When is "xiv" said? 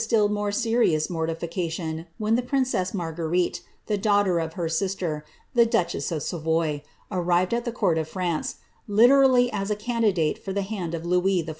11.43-11.49